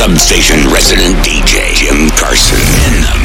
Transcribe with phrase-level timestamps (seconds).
[0.00, 3.16] Substation resident DJ Jim Carson in the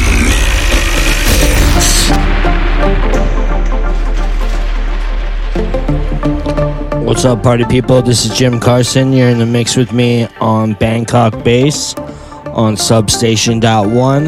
[6.92, 7.02] mix.
[7.02, 8.02] What's up, party people?
[8.02, 9.14] This is Jim Carson.
[9.14, 11.94] You're in the mix with me on Bangkok Bass
[12.48, 14.26] on Substation One.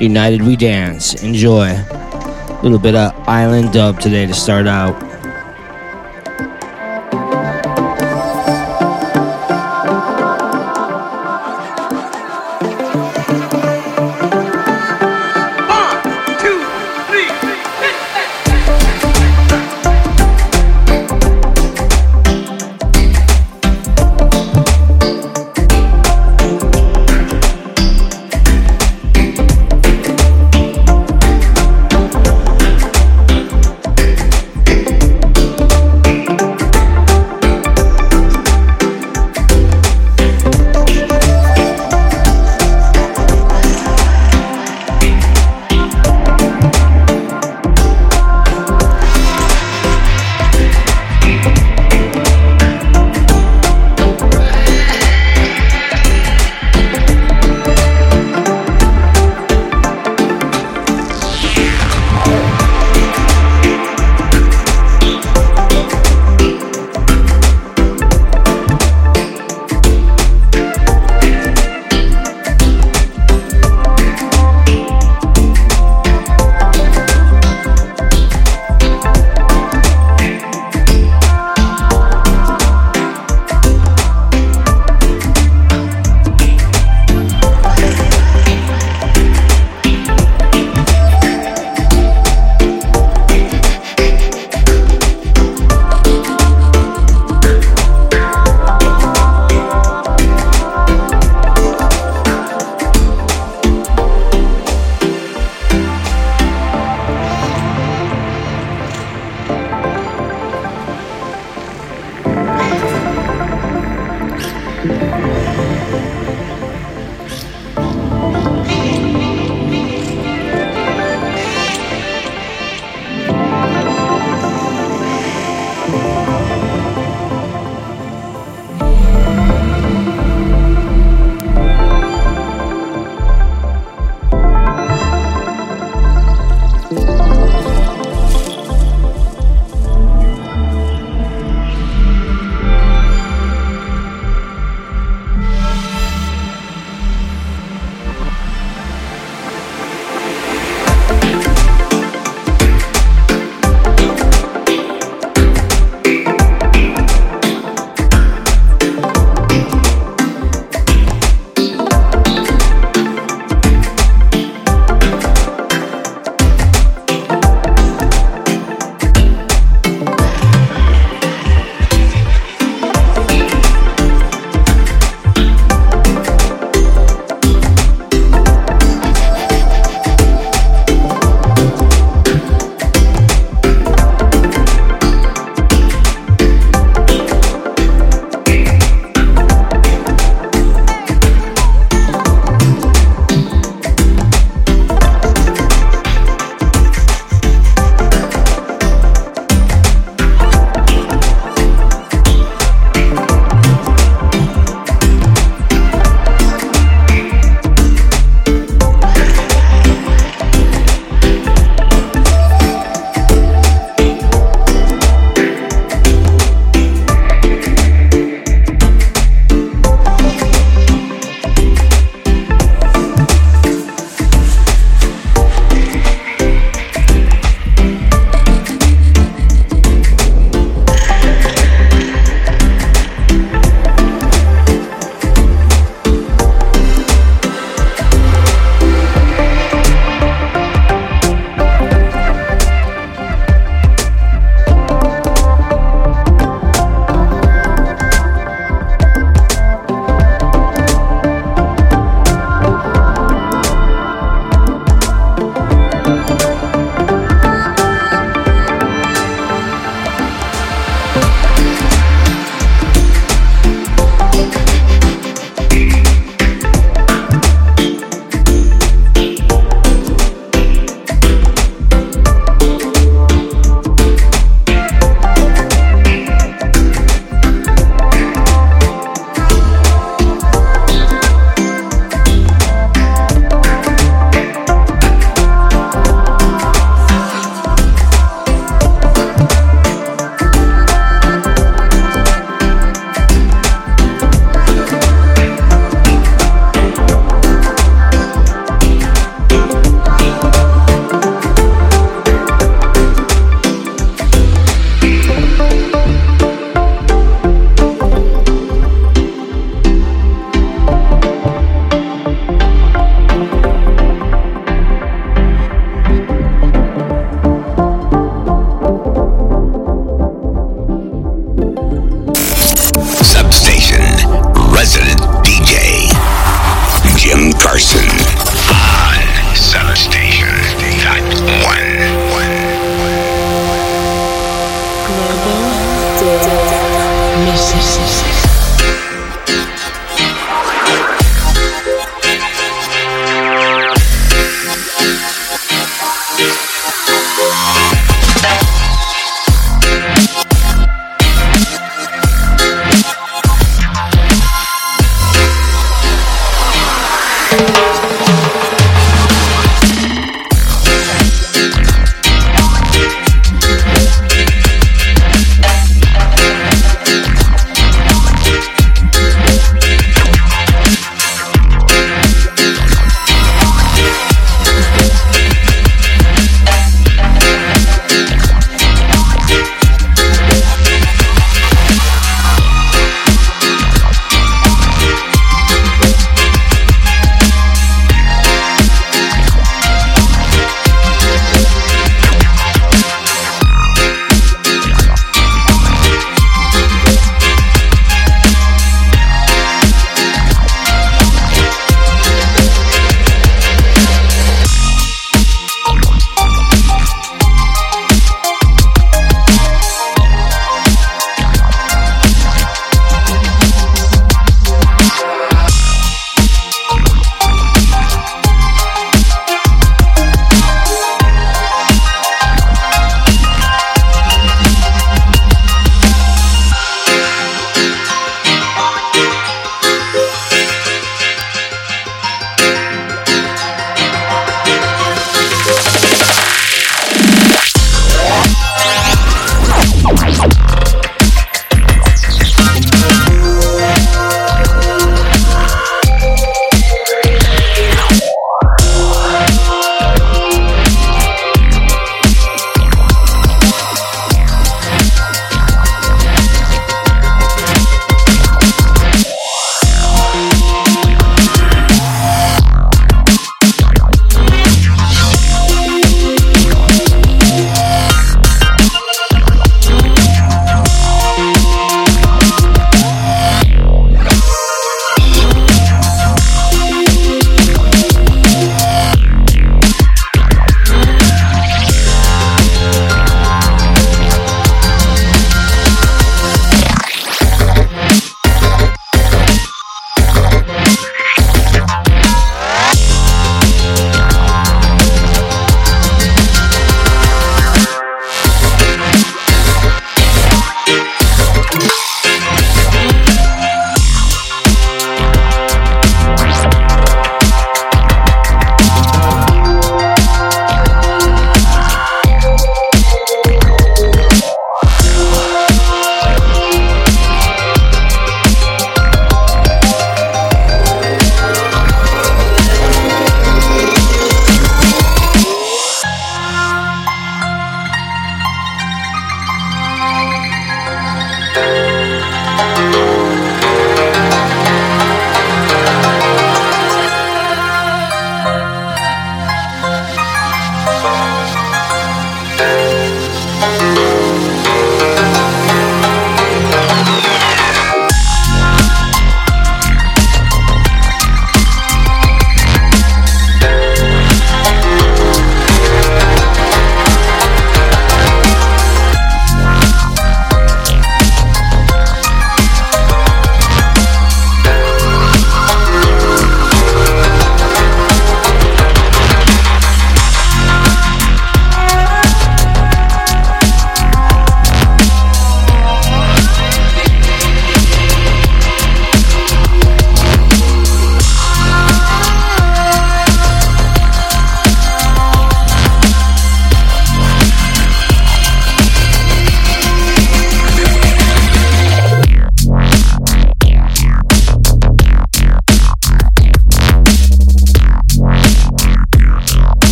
[0.00, 1.24] United We Dance.
[1.24, 1.70] Enjoy.
[1.70, 5.13] A little bit of island dub today to start out.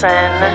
[0.00, 0.49] Jim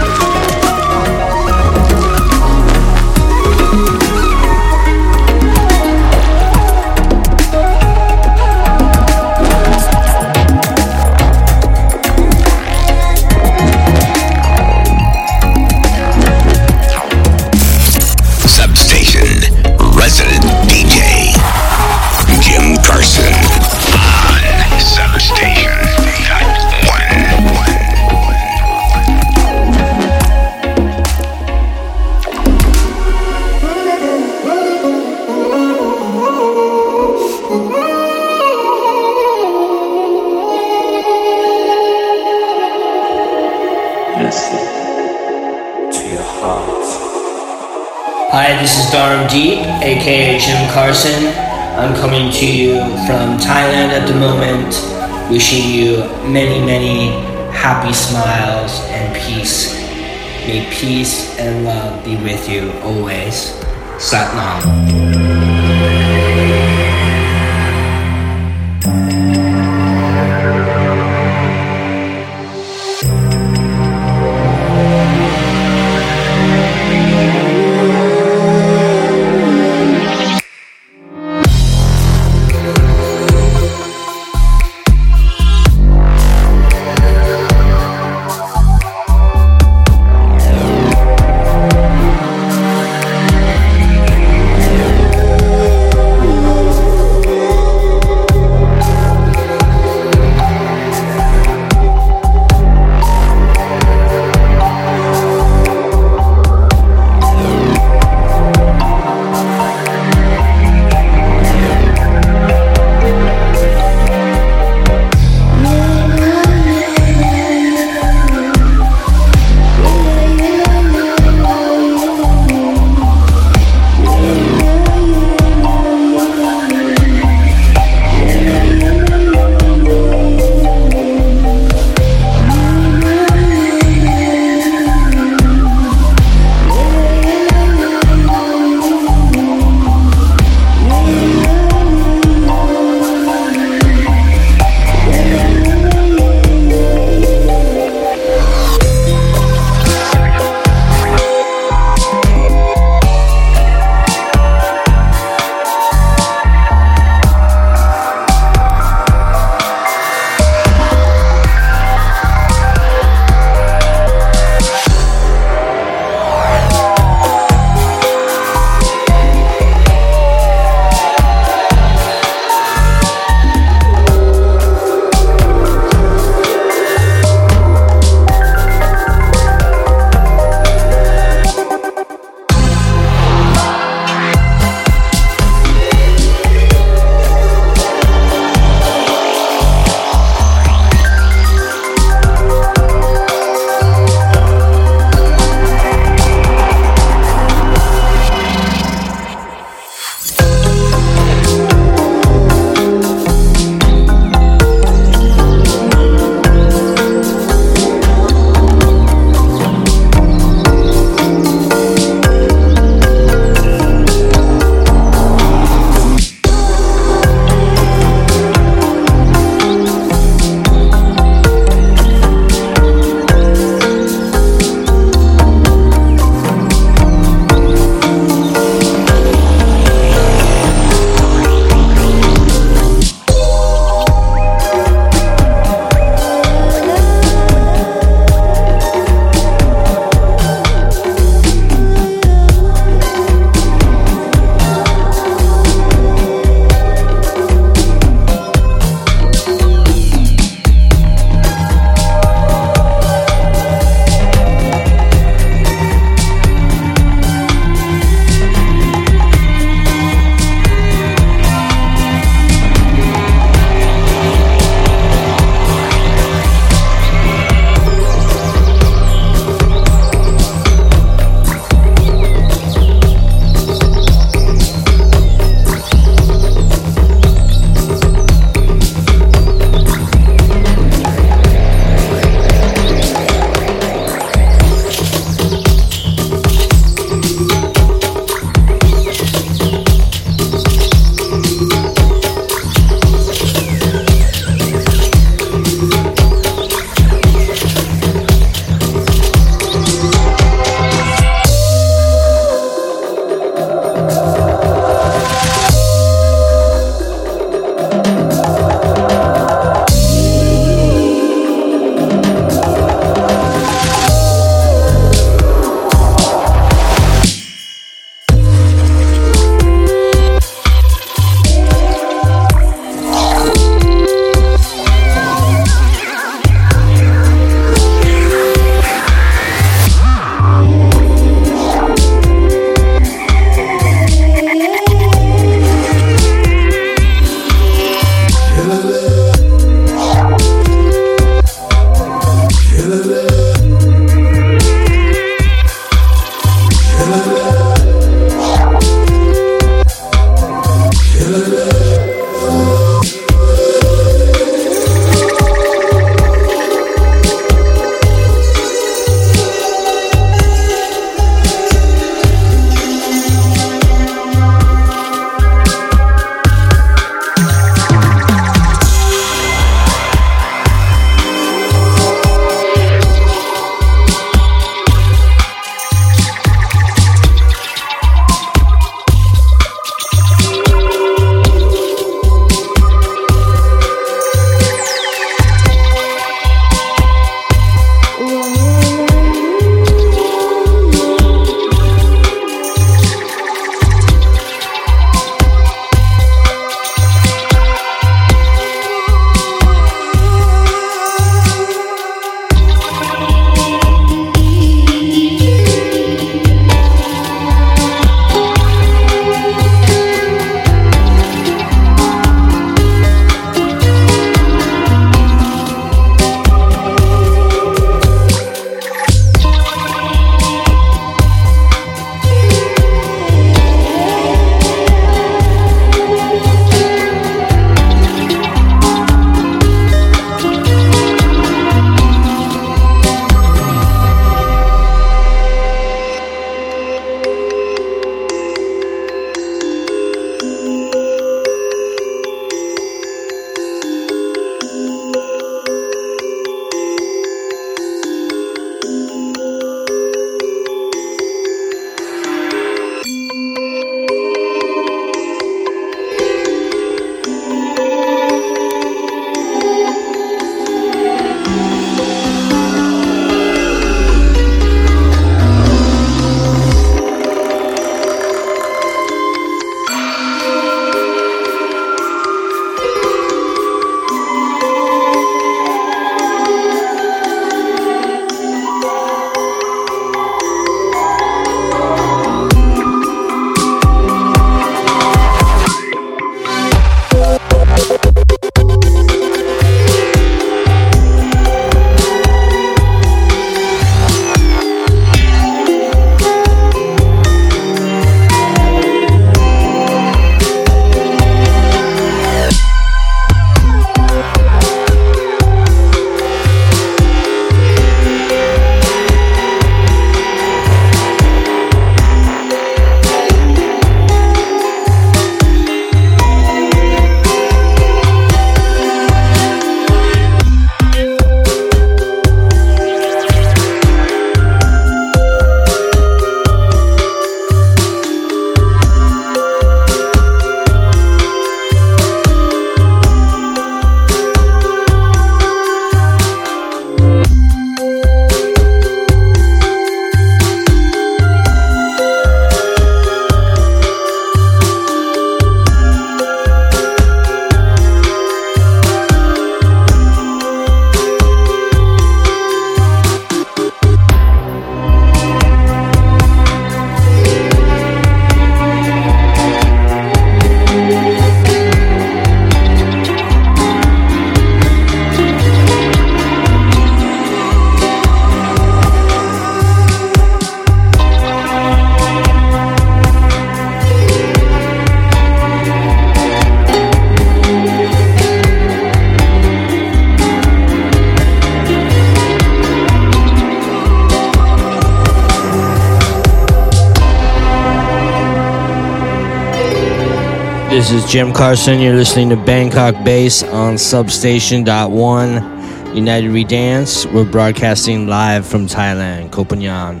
[590.78, 591.80] This is Jim Carson.
[591.80, 597.04] You're listening to Bangkok Bass on Substation.1 United We Dance.
[597.04, 600.00] We're broadcasting live from Thailand, Koh Phangan.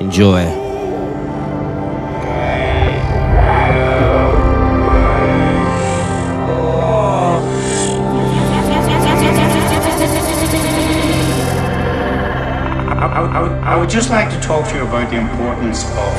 [0.00, 0.44] Enjoy.
[13.64, 16.11] I would just like to talk to you about the importance of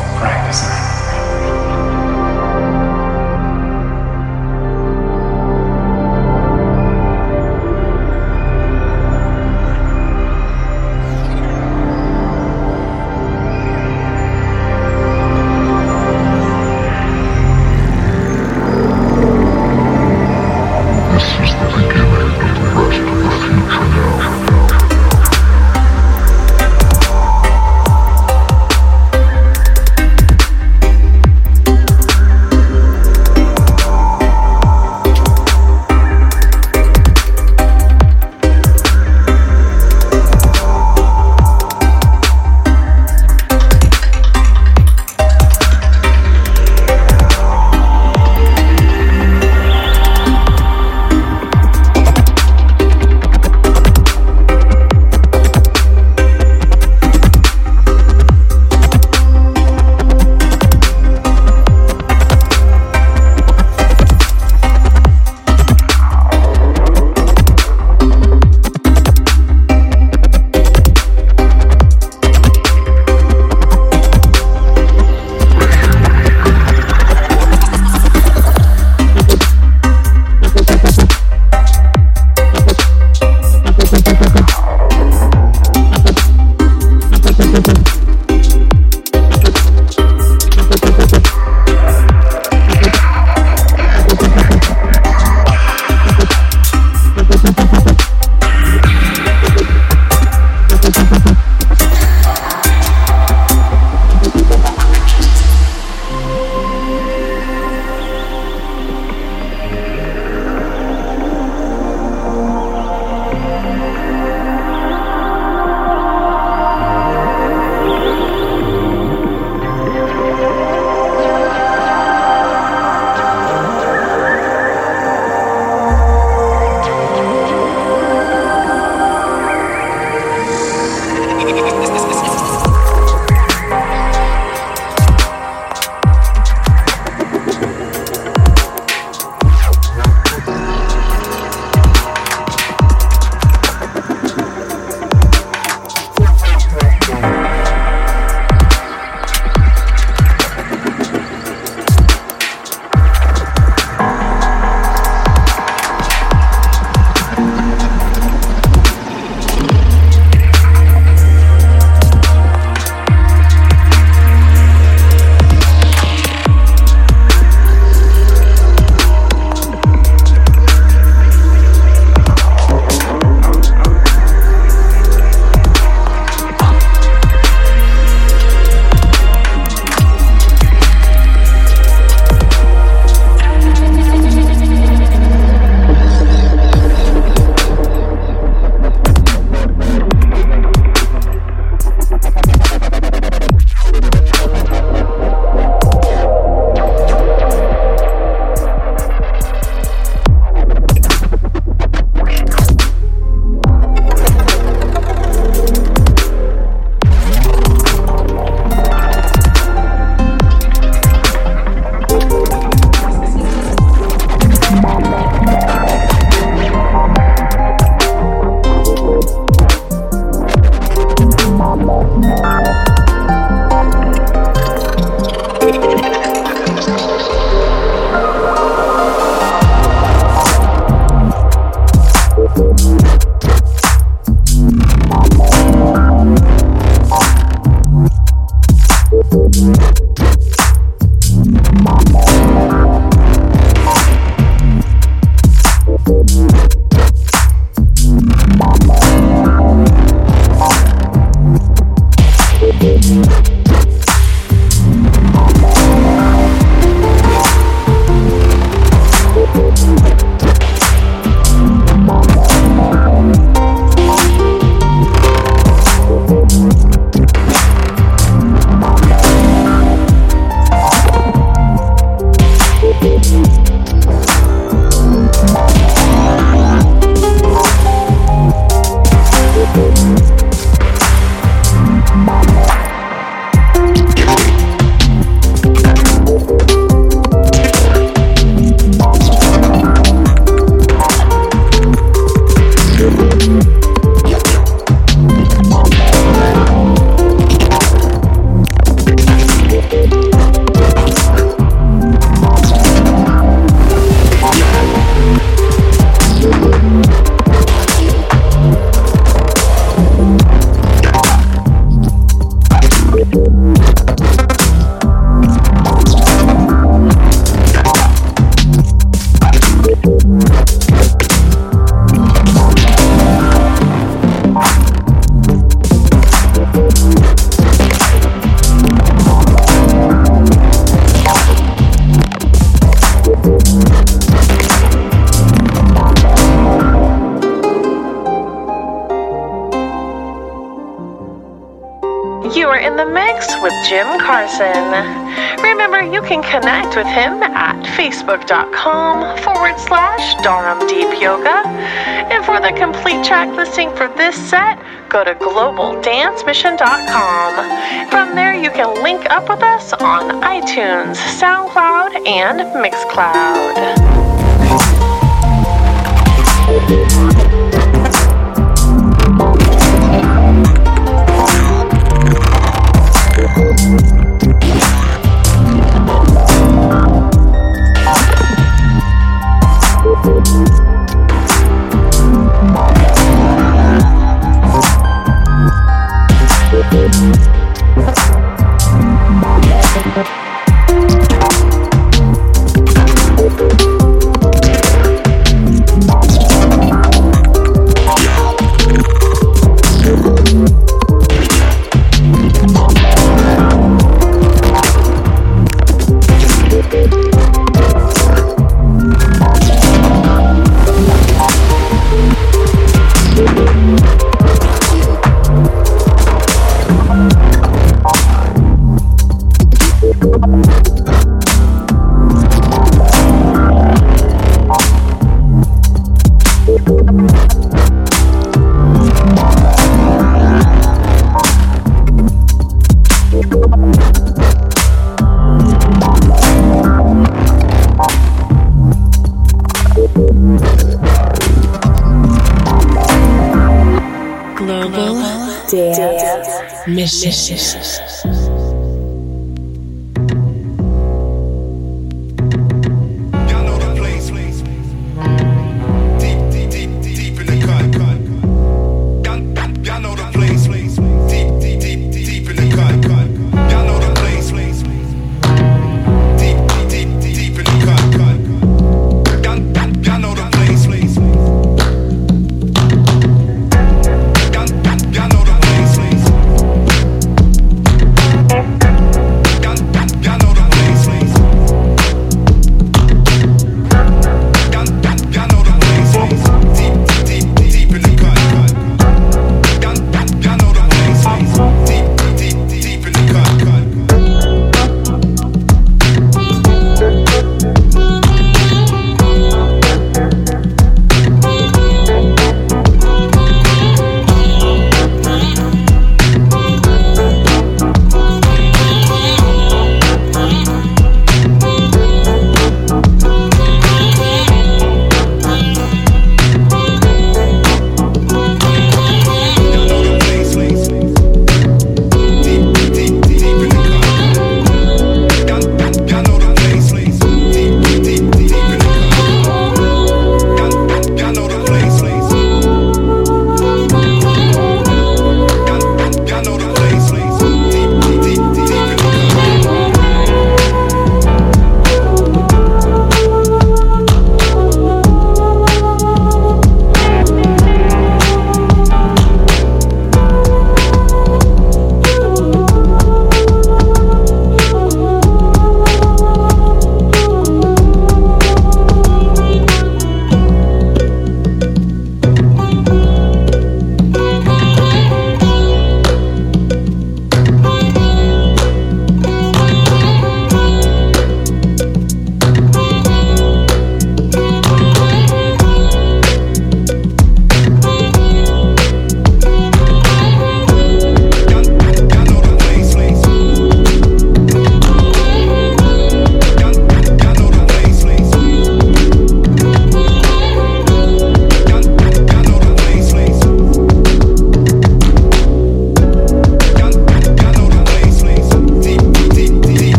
[354.33, 358.09] this set, go to globaldancemission.com.
[358.09, 364.12] From there, you can link up with us on iTunes, SoundCloud, and Mixcloud.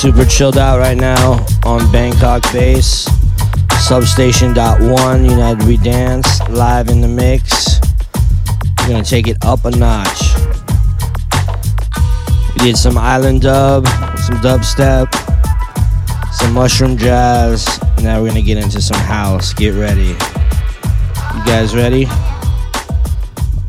[0.00, 3.06] Super chilled out right now on Bangkok Bass.
[3.86, 7.78] Substation dot one, United We Dance, live in the mix.
[8.78, 10.22] We're gonna take it up a notch.
[12.54, 13.86] We did some island dub,
[14.16, 15.12] some dubstep,
[16.32, 17.68] some mushroom jazz.
[18.02, 19.52] Now we're gonna get into some house.
[19.52, 20.16] Get ready.
[21.34, 22.06] You guys ready?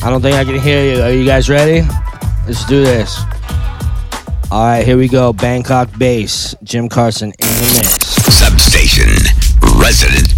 [0.01, 1.03] I don't think I can hear you.
[1.03, 1.85] Are you guys ready?
[2.47, 3.00] Let's do this.
[4.51, 5.31] All right, here we go.
[5.31, 6.53] Bangkok bass.
[6.61, 8.05] Jim Carson in the mix.
[8.35, 9.07] Substation.
[9.79, 10.30] Resident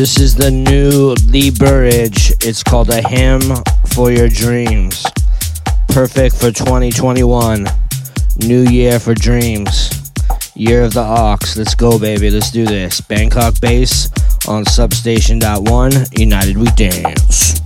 [0.00, 2.32] This is the new Lee Burridge.
[2.40, 3.42] It's called A Hymn
[3.88, 5.04] for Your Dreams.
[5.88, 7.66] Perfect for 2021.
[8.38, 10.10] New year for dreams.
[10.54, 11.58] Year of the Ox.
[11.58, 12.30] Let's go, baby.
[12.30, 13.02] Let's do this.
[13.02, 14.08] Bangkok Bass
[14.48, 15.92] on Substation.one.
[16.12, 17.59] United We Dance.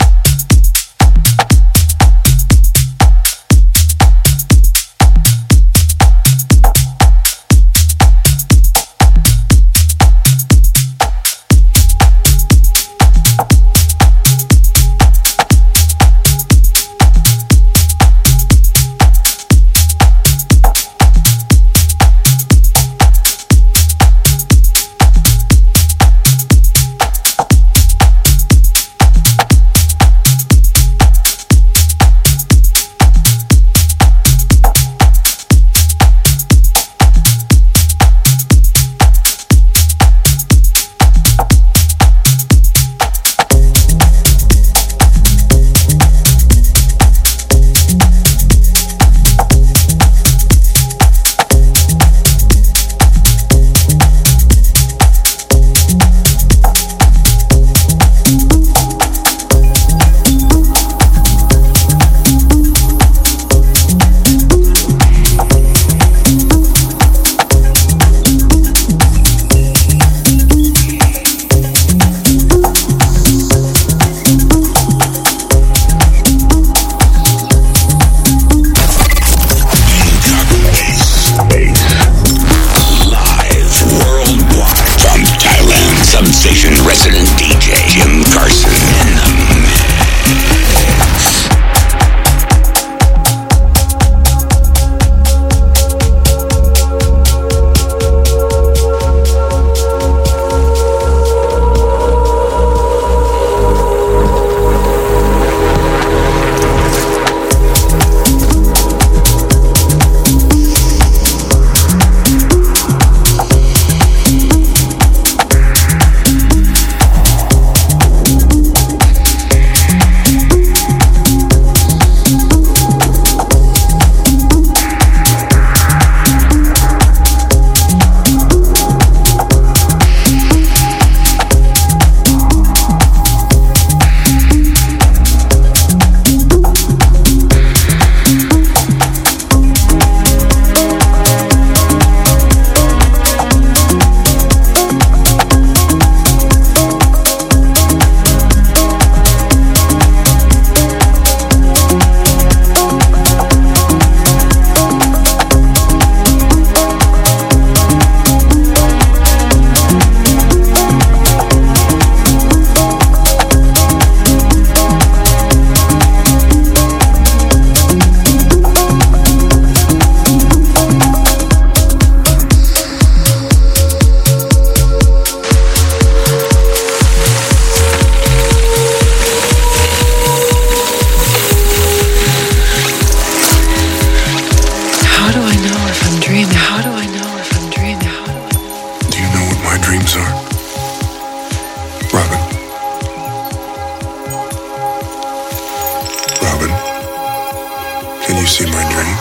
[198.45, 199.21] You see my dreams?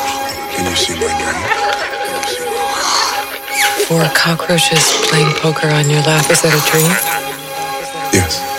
[0.53, 1.47] Can you see my dreams?
[3.87, 6.29] Four cockroaches playing poker on your lap.
[6.29, 6.91] Is that a dream?
[8.11, 8.52] Yes.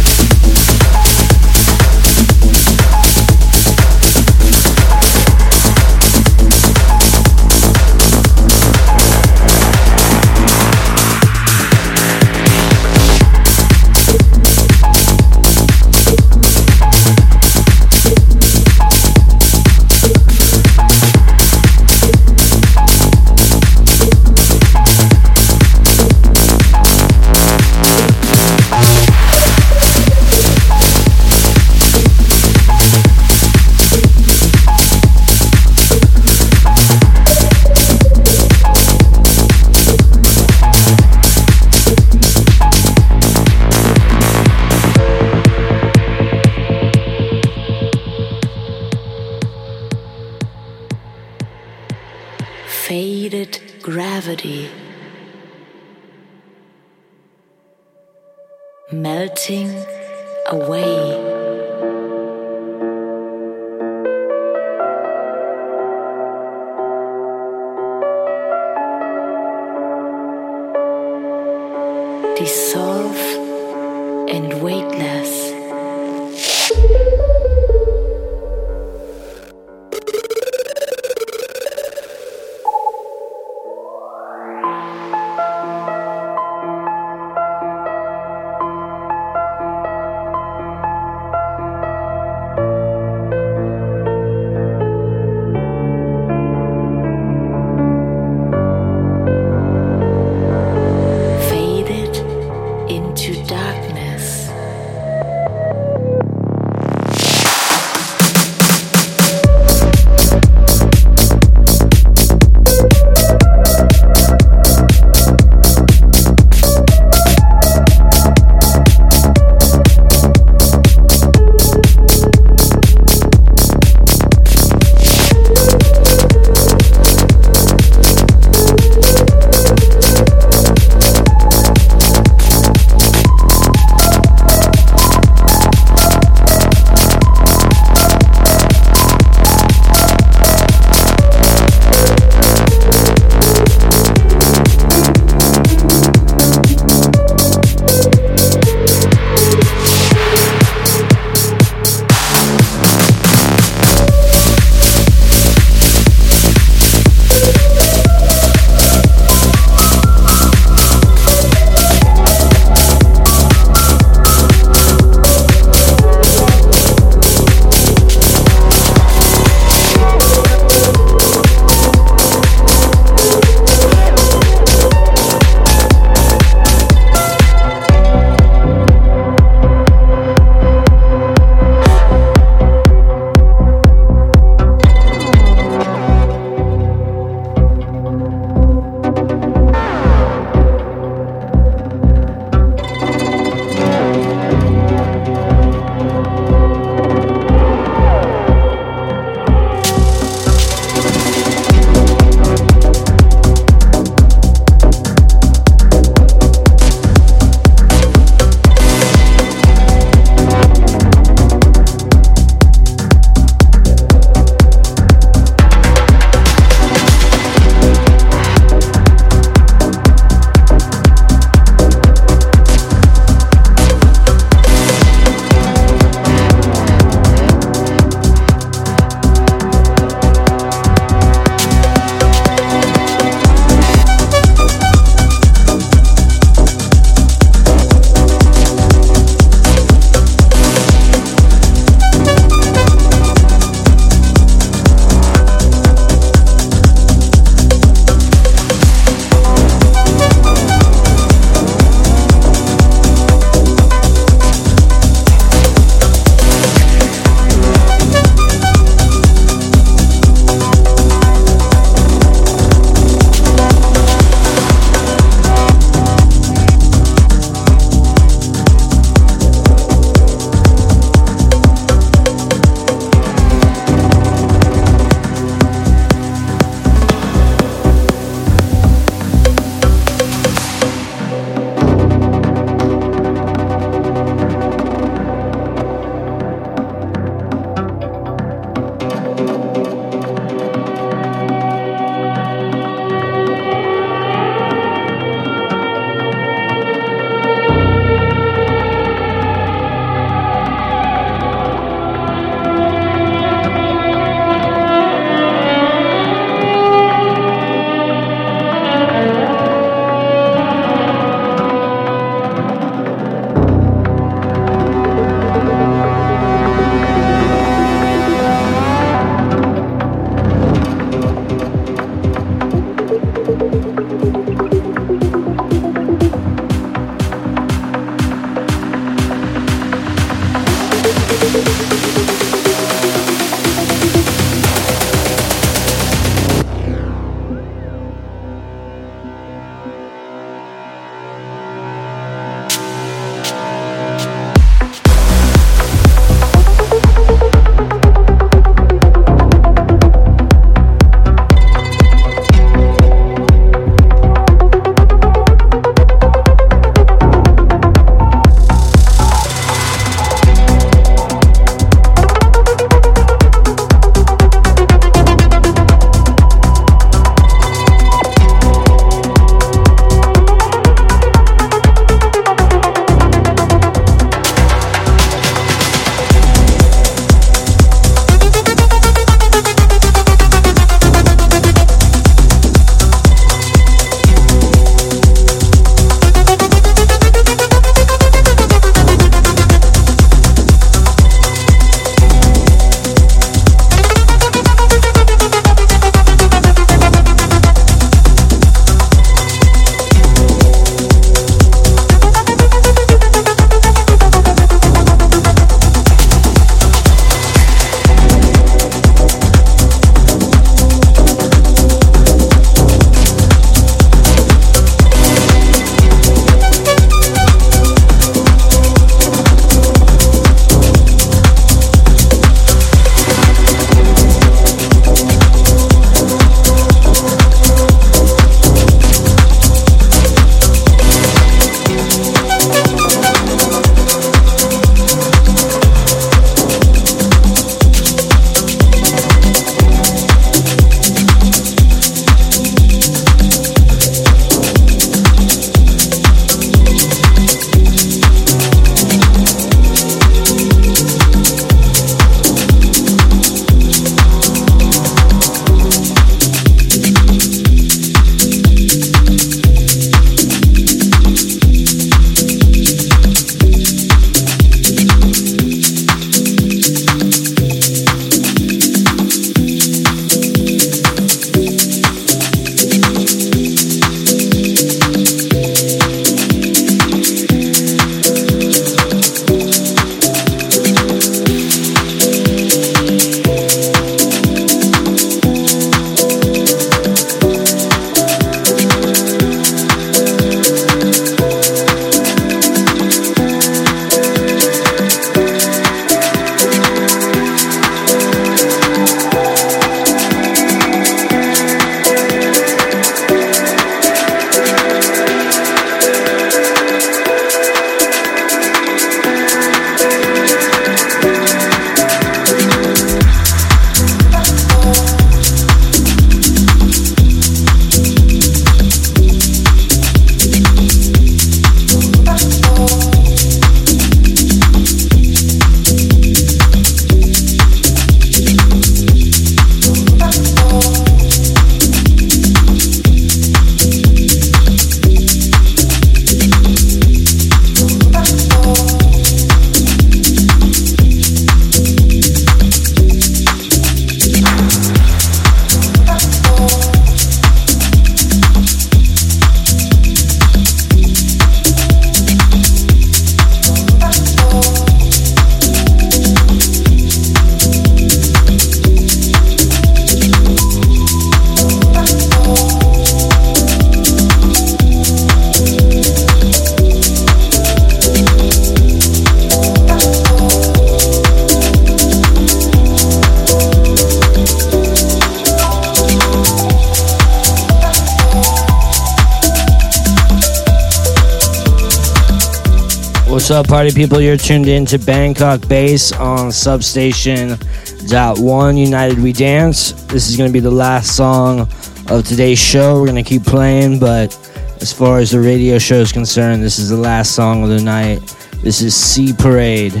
[583.82, 584.20] Party people?
[584.20, 587.58] You're tuned in to Bangkok Bass on Substation
[588.06, 589.90] Dot One United We Dance.
[590.04, 591.62] This is going to be the last song
[592.08, 593.00] of today's show.
[593.00, 594.32] We're going to keep playing, but
[594.80, 597.82] as far as the radio show is concerned, this is the last song of the
[597.82, 598.20] night.
[598.62, 600.00] This is Sea Parade.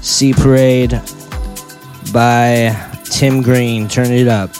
[0.00, 1.00] Sea Parade
[2.12, 2.74] by
[3.04, 3.86] Tim Green.
[3.86, 4.50] Turn it up.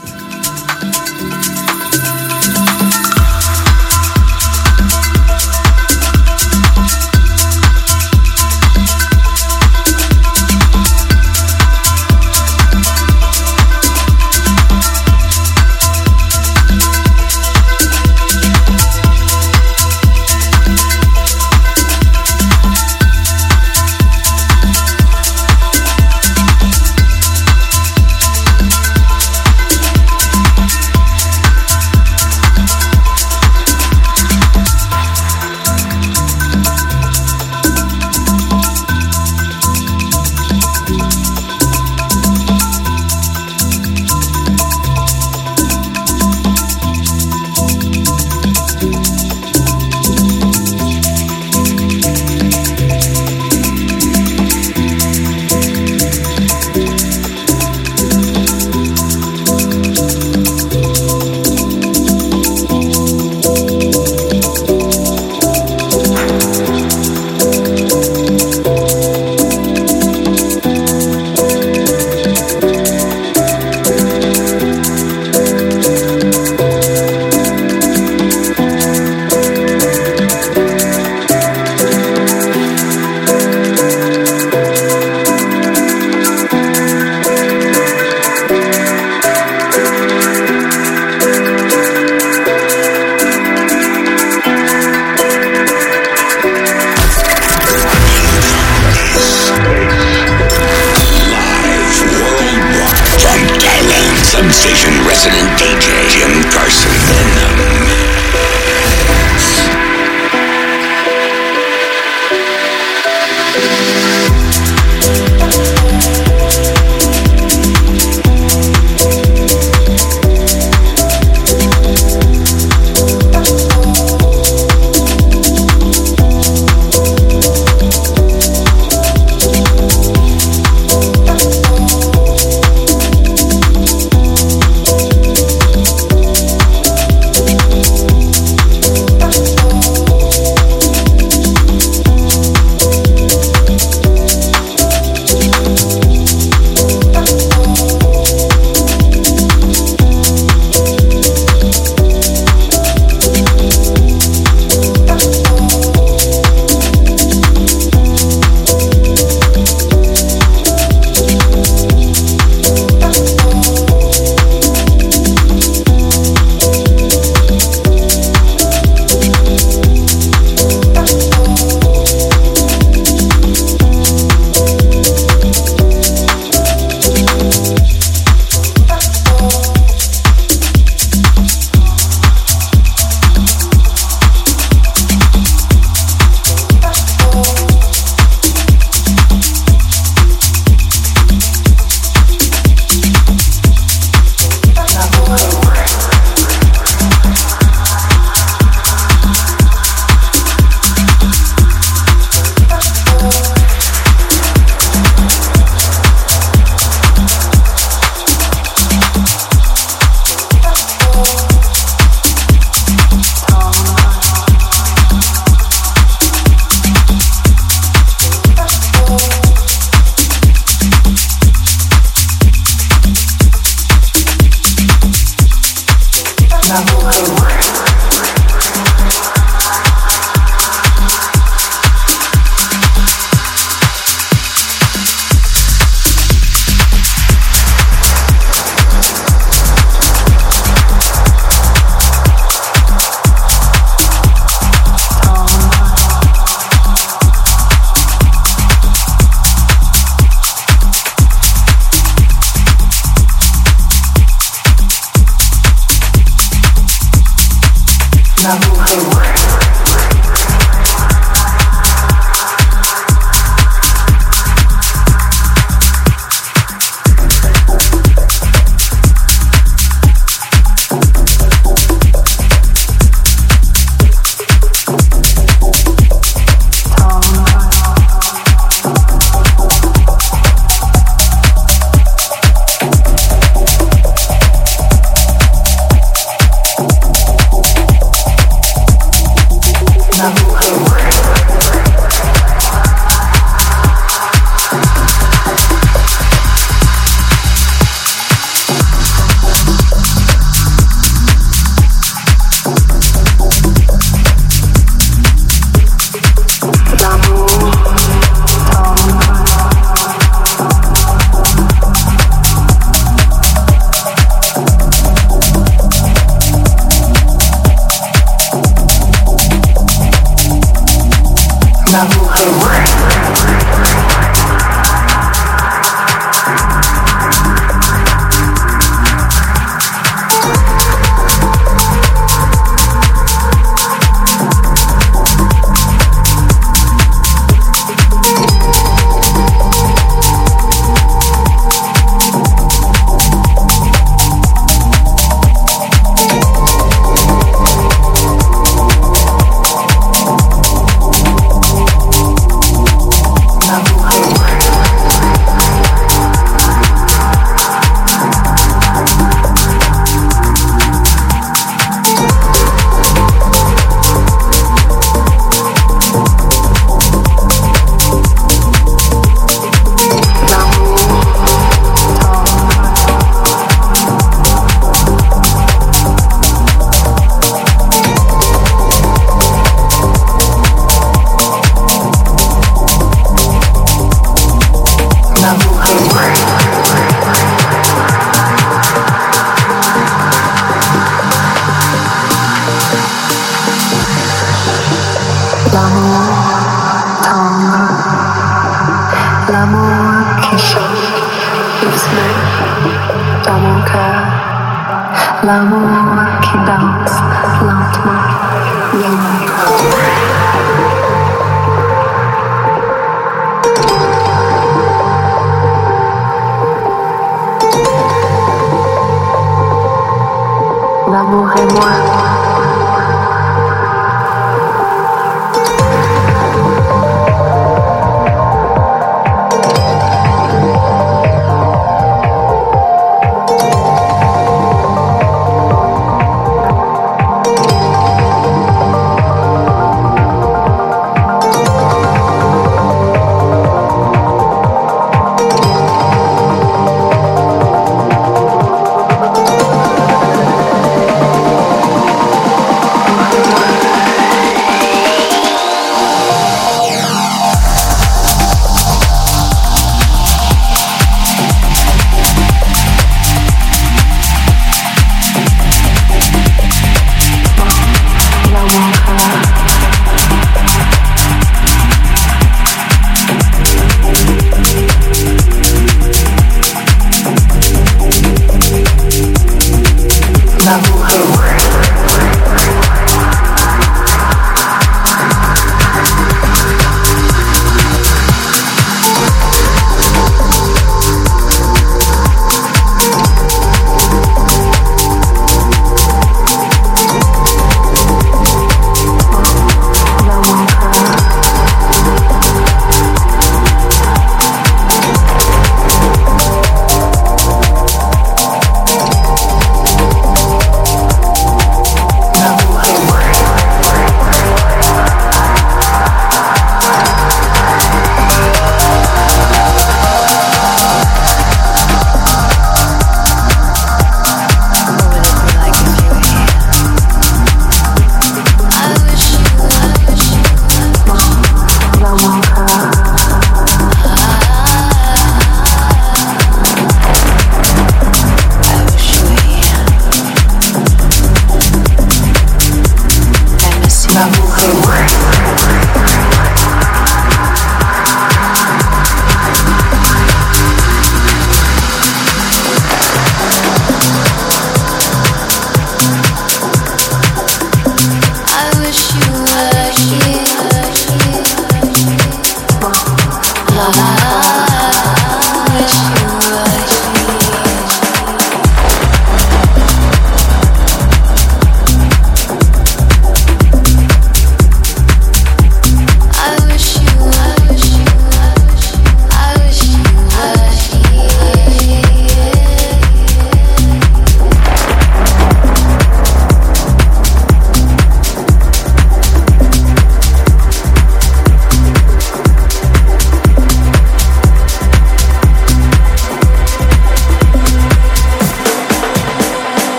[321.94, 323.13] Now move around.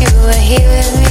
[0.00, 1.07] You were here with I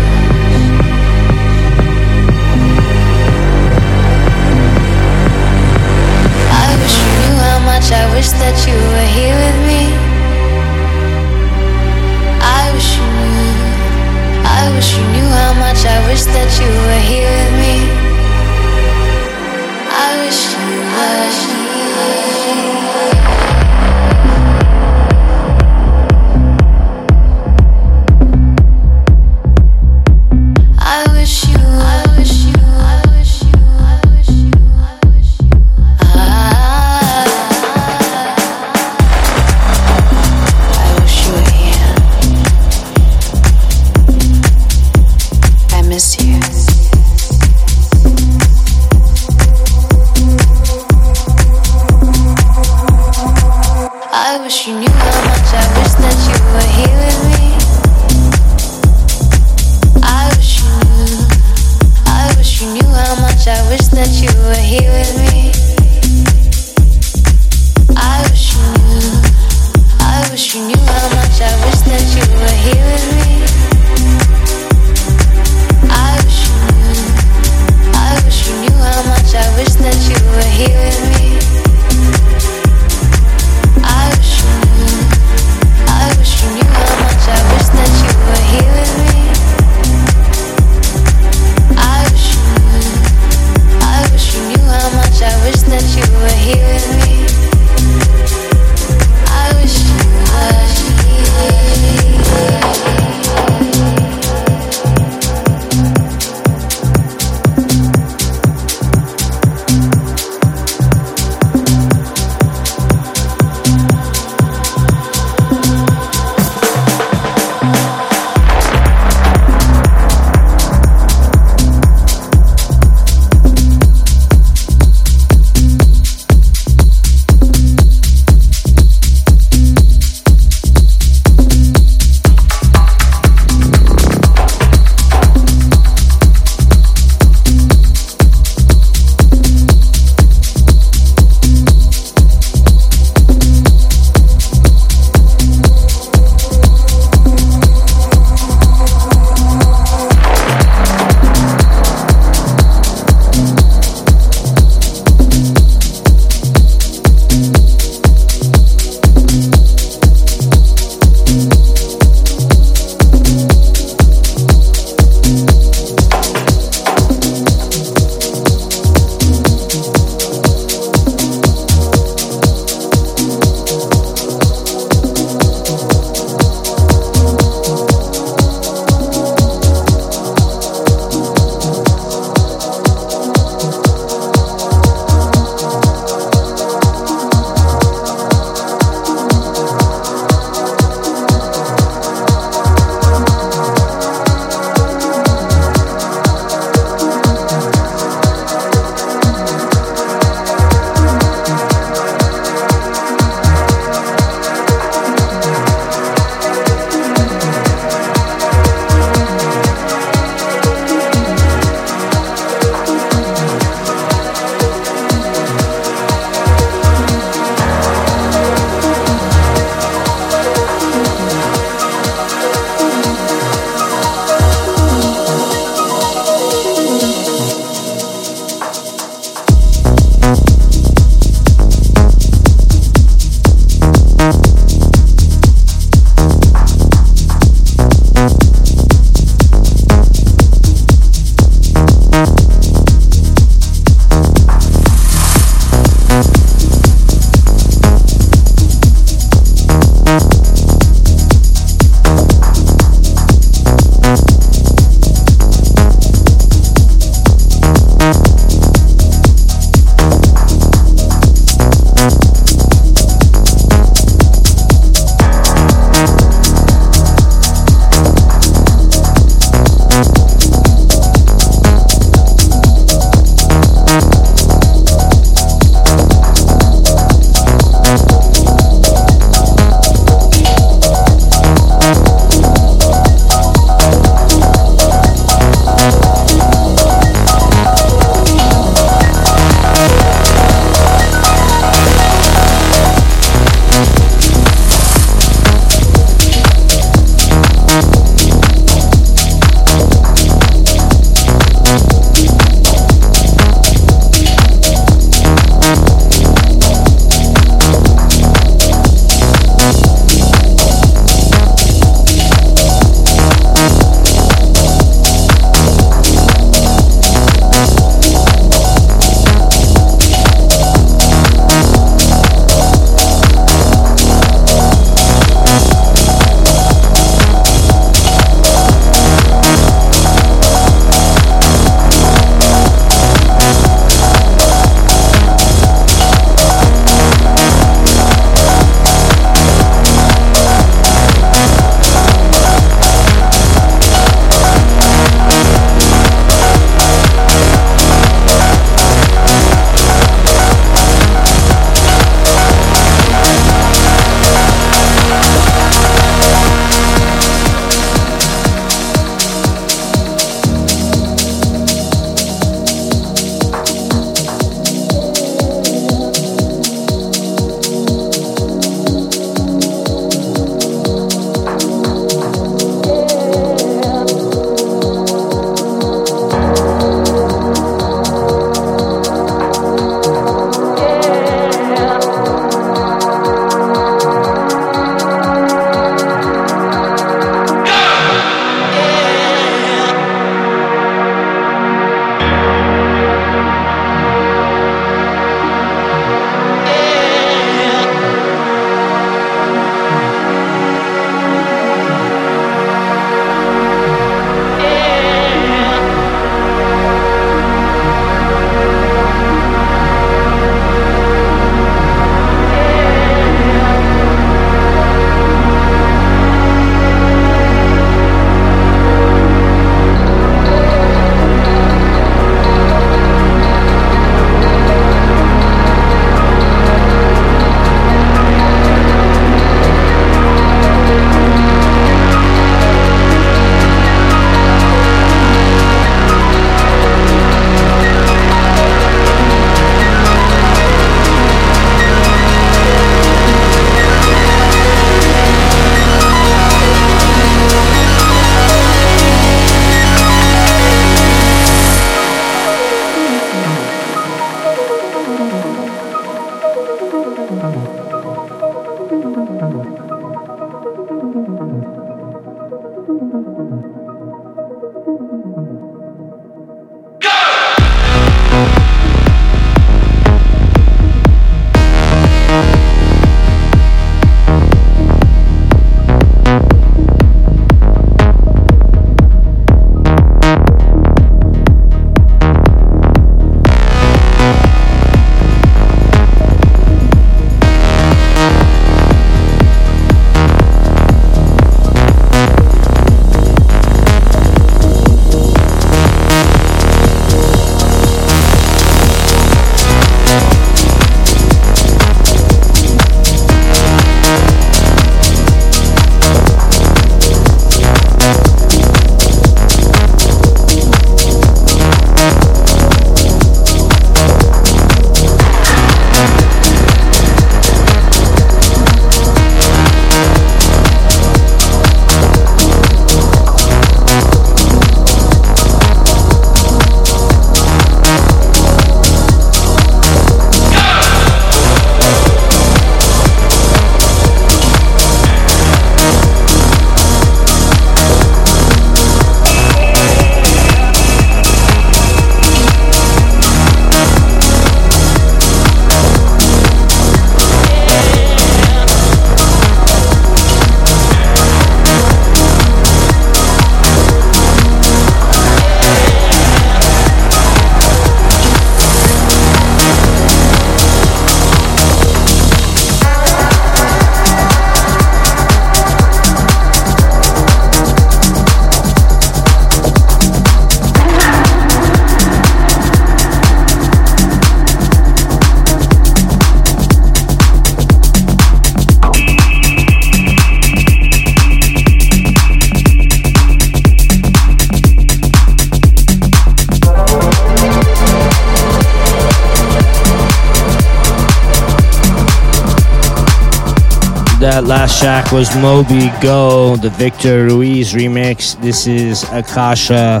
[594.94, 598.40] track was Moby Go, the Victor Ruiz remix.
[598.40, 600.00] This is Akasha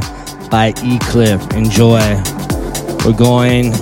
[0.52, 1.44] by Eclipse.
[1.56, 2.22] Enjoy.
[3.04, 3.72] We're going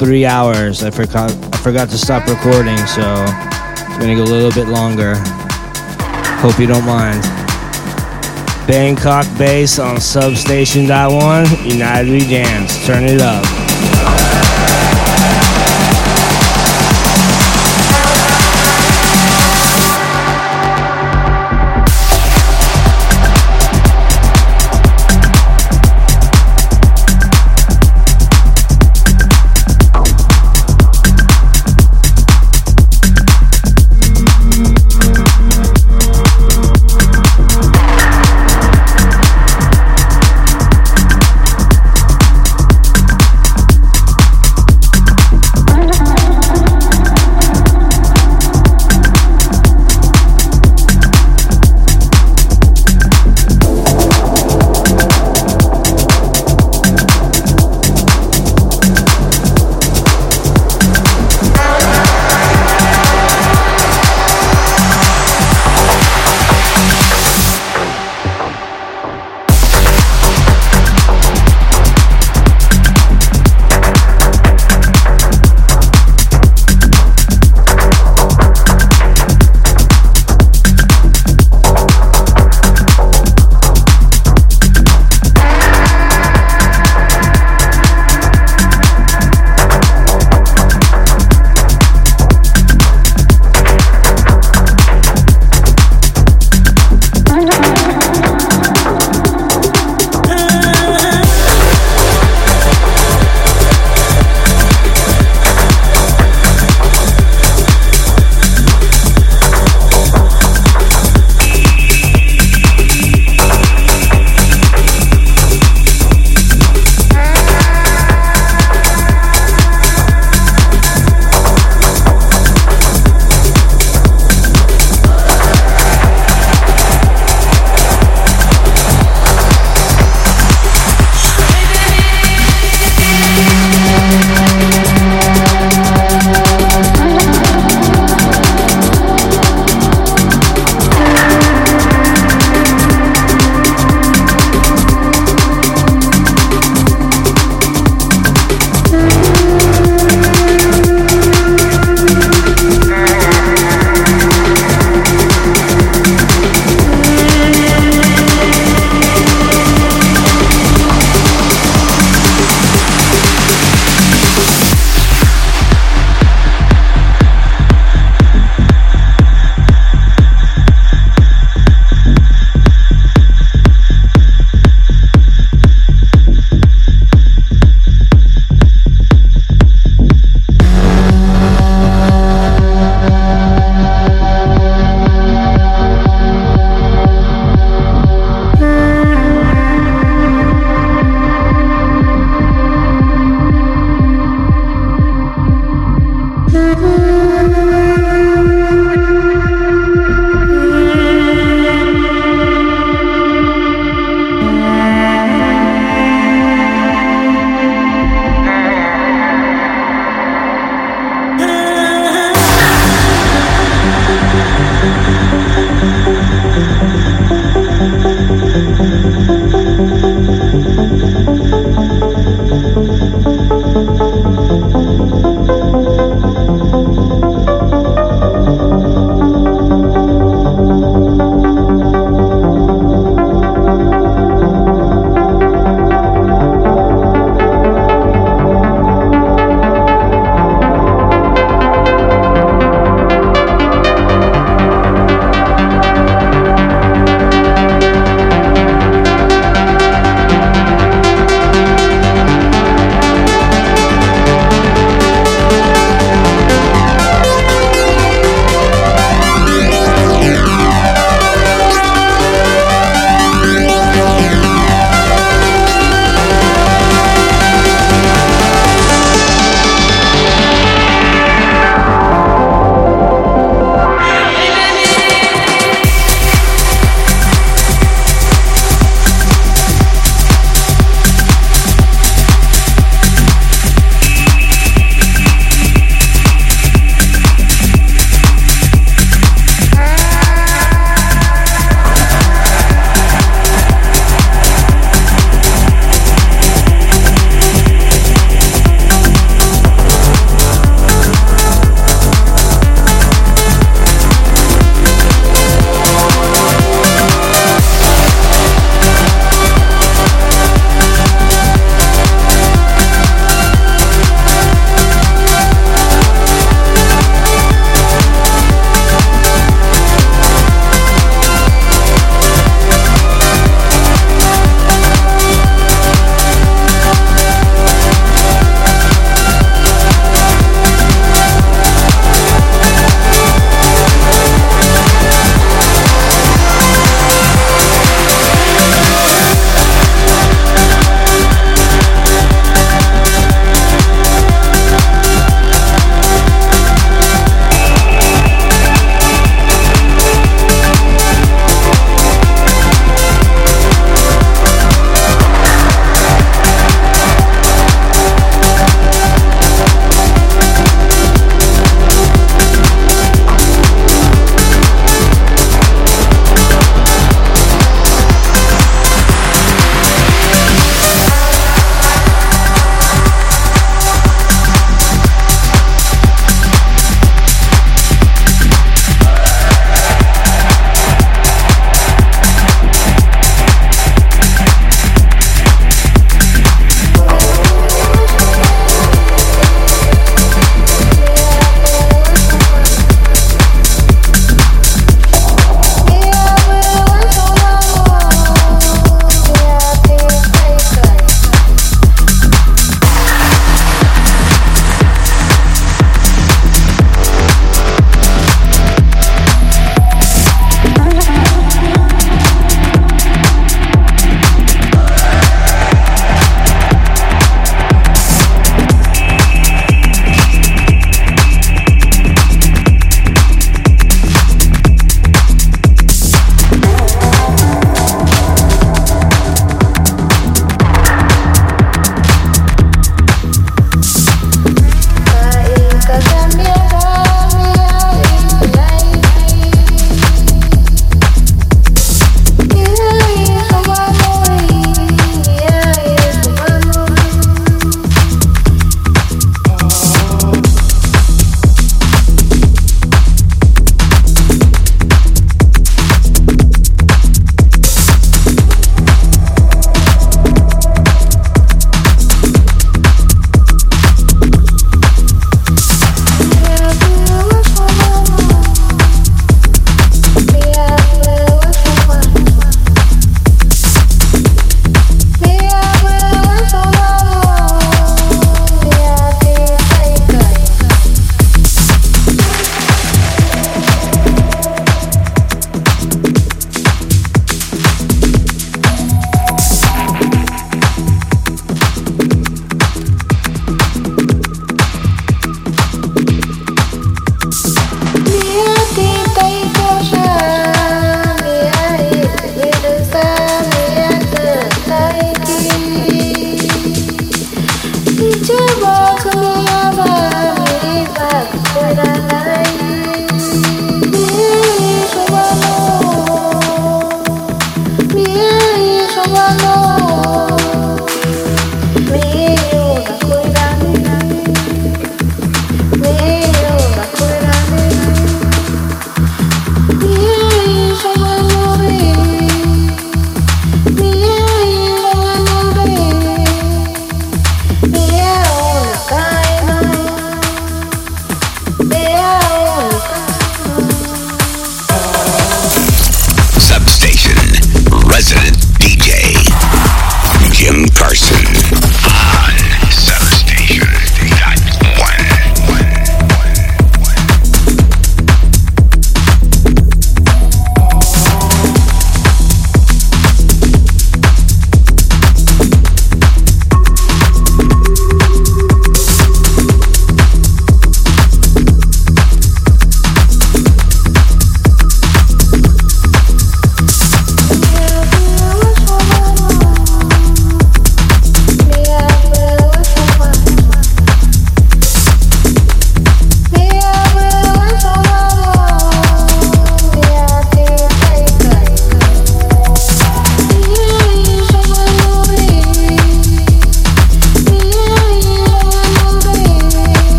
[0.00, 0.82] three hours.
[0.82, 3.02] I forgot I forgot to stop recording, so
[3.90, 5.14] we're gonna go a little bit longer.
[6.42, 7.22] Hope you don't mind.
[8.66, 11.46] Bangkok bass on Substation One.
[11.62, 12.84] United We Dance.
[12.88, 13.59] Turn it up.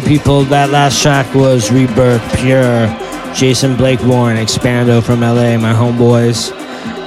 [0.00, 2.88] People, that last track was Rebirth Pure,
[3.34, 6.52] Jason Blake Warren, Expando from LA, my homeboys.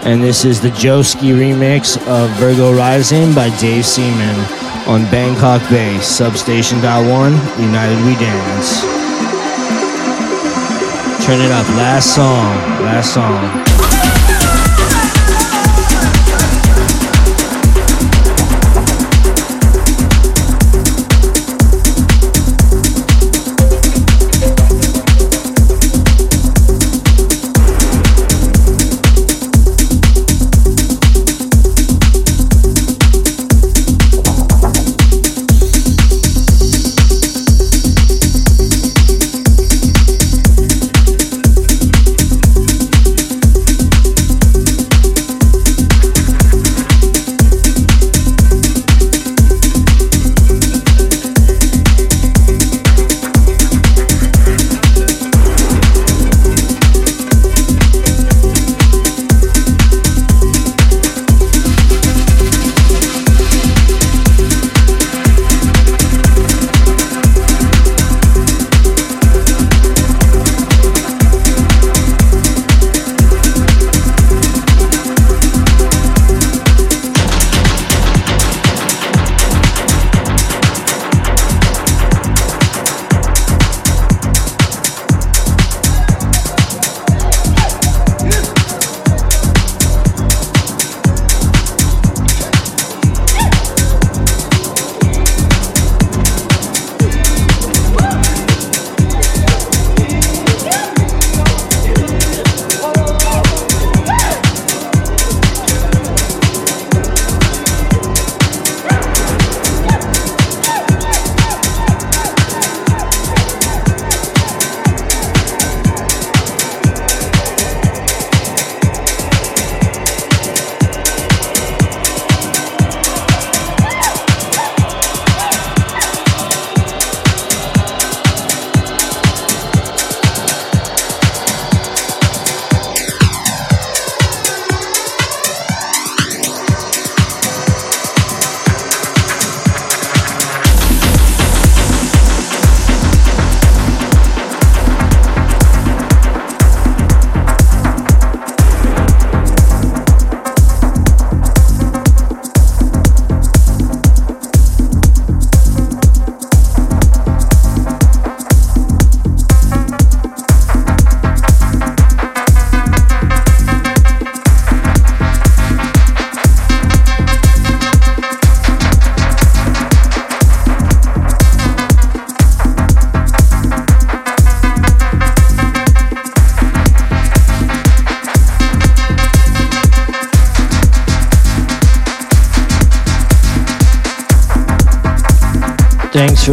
[0.03, 4.40] And this is the Joski remix of Virgo Rising by Dave Seaman
[4.88, 6.82] on Bangkok Bass, Substation.1,
[7.60, 8.82] United We Dance.
[11.26, 13.70] Turn it up, last song, last song.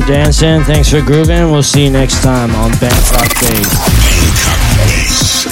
[0.08, 0.62] dancing.
[0.64, 1.50] Thanks for grooving.
[1.50, 3.68] We'll see you next time on Bangkok Days.
[3.76, 5.44] Bangkok Days.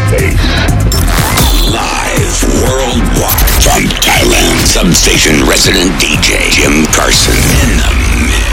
[1.68, 7.36] Live worldwide from Thailand, substation resident DJ Jim Carson.
[7.36, 8.45] in the mix.